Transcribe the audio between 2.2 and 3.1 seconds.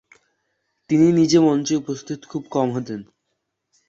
খুব কম হতেন।